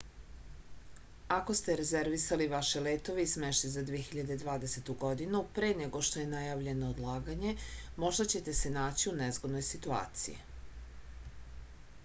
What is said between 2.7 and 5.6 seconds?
letove i smeštaj za 2020. godinu